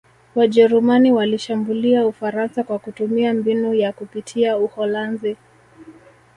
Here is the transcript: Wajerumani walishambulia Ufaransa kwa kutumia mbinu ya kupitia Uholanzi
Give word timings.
Wajerumani 0.35 1.11
walishambulia 1.11 2.05
Ufaransa 2.07 2.63
kwa 2.63 2.79
kutumia 2.79 3.33
mbinu 3.33 3.73
ya 3.73 3.93
kupitia 3.93 4.57
Uholanzi 4.57 5.37